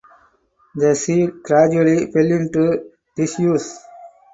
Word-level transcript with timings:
The 0.73 0.95
shed 0.95 1.43
gradually 1.43 2.11
fell 2.11 2.25
into 2.25 2.89
disuse. 3.15 3.77